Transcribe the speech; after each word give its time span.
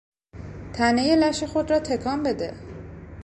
تنهی 0.73 1.15
لش 1.15 1.43
خود 1.43 1.71
را 1.71 1.79
تکان 1.79 2.23
بده! 2.23 2.53